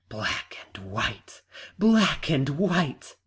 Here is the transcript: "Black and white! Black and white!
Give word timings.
"Black 0.09 0.57
and 0.65 0.89
white! 0.89 1.43
Black 1.77 2.27
and 2.31 2.49
white! 2.57 3.15